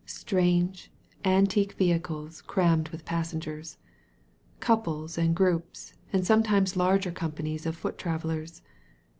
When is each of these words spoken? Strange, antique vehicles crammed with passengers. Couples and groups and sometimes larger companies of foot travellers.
Strange, 0.07 0.89
antique 1.23 1.73
vehicles 1.73 2.41
crammed 2.41 2.89
with 2.89 3.05
passengers. 3.05 3.77
Couples 4.59 5.15
and 5.15 5.35
groups 5.35 5.93
and 6.11 6.25
sometimes 6.25 6.75
larger 6.75 7.11
companies 7.11 7.67
of 7.67 7.75
foot 7.77 7.99
travellers. 7.99 8.63